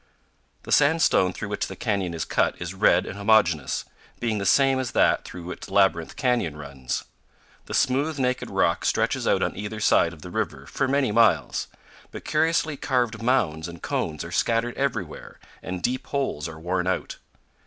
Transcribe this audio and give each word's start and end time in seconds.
The 0.63 0.71
sandstone 0.71 1.31
through 1.31 1.49
which 1.49 1.67
the 1.67 1.75
canyon 1.75 2.15
is 2.15 2.25
cut 2.25 2.59
is 2.59 2.73
red 2.73 3.05
and 3.05 3.15
homogeneous, 3.19 3.85
being 4.19 4.39
the 4.39 4.47
same 4.47 4.79
as 4.79 4.93
that 4.93 5.23
through 5.23 5.43
which 5.43 5.69
Labyrinth 5.69 6.15
Canyon 6.15 6.57
runs. 6.57 7.03
The 7.67 7.75
smooth, 7.75 8.17
naked 8.17 8.49
rock 8.49 8.83
stretches 8.83 9.27
out 9.27 9.43
on 9.43 9.55
either 9.55 9.79
side 9.79 10.11
of 10.11 10.23
the 10.23 10.31
river 10.31 10.65
for 10.65 10.87
many 10.87 11.11
miles, 11.11 11.67
but 12.09 12.25
curiously 12.25 12.77
carved 12.77 13.21
mounds 13.21 13.67
and 13.67 13.83
cones 13.83 14.23
are 14.23 14.31
scattered 14.31 14.73
everywhere 14.73 15.39
and 15.61 15.83
deep 15.83 16.07
holes 16.07 16.47
are 16.49 16.59
worn 16.59 16.87
out. 16.87 17.19